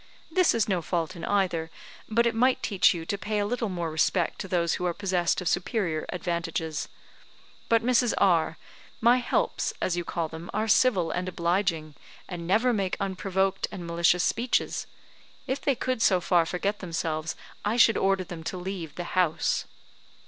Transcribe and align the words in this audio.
This 0.31 0.55
is 0.55 0.67
no 0.67 0.81
fault 0.81 1.15
in 1.15 1.23
either; 1.25 1.69
but 2.09 2.25
it 2.25 2.33
might 2.33 2.63
teach 2.63 2.91
you 2.91 3.05
to 3.05 3.19
pay 3.19 3.37
a 3.37 3.45
little 3.45 3.69
more 3.69 3.91
respect 3.91 4.39
to 4.39 4.47
those 4.47 4.73
who 4.73 4.85
are 4.87 4.95
possessed 4.95 5.41
of 5.41 5.47
superior 5.47 6.07
advantages. 6.09 6.89
But, 7.69 7.83
Mrs. 7.83 8.15
R, 8.17 8.57
my 8.99 9.17
helps, 9.17 9.73
as 9.79 9.95
you 9.95 10.03
call 10.03 10.27
them, 10.27 10.49
are 10.55 10.67
civil 10.67 11.11
and 11.11 11.29
obliging, 11.29 11.93
and 12.27 12.47
never 12.47 12.73
make 12.73 12.97
unprovoked 12.99 13.67
and 13.71 13.85
malicious 13.85 14.23
speeches. 14.23 14.87
If 15.45 15.61
they 15.61 15.75
could 15.75 16.01
so 16.01 16.19
far 16.19 16.47
forget 16.47 16.79
themselves, 16.79 17.35
I 17.63 17.77
should 17.77 17.95
order 17.95 18.23
them 18.23 18.43
to 18.45 18.57
leave 18.57 18.95
the 18.95 19.03
house." 19.03 19.65